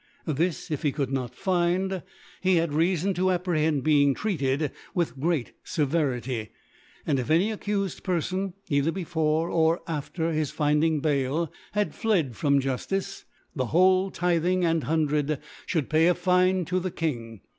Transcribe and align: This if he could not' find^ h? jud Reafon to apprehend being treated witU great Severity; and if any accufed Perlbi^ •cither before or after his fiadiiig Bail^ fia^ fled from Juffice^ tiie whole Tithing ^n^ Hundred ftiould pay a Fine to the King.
This 0.25 0.71
if 0.71 0.81
he 0.81 0.91
could 0.91 1.11
not' 1.11 1.35
find^ 1.35 2.01
h? 2.43 2.55
jud 2.57 2.71
Reafon 2.71 3.13
to 3.13 3.29
apprehend 3.29 3.83
being 3.83 4.15
treated 4.15 4.71
witU 4.95 5.19
great 5.19 5.53
Severity; 5.63 6.49
and 7.05 7.19
if 7.19 7.29
any 7.29 7.49
accufed 7.49 8.01
Perlbi^ 8.01 8.53
•cither 8.67 8.91
before 8.91 9.47
or 9.51 9.81
after 9.87 10.31
his 10.31 10.51
fiadiiig 10.51 11.01
Bail^ 11.03 11.49
fia^ 11.75 11.93
fled 11.93 12.35
from 12.35 12.59
Juffice^ 12.59 13.25
tiie 13.55 13.67
whole 13.67 14.09
Tithing 14.09 14.61
^n^ 14.61 14.81
Hundred 14.85 15.37
ftiould 15.67 15.87
pay 15.87 16.07
a 16.07 16.15
Fine 16.15 16.65
to 16.65 16.79
the 16.79 16.89
King. 16.89 17.41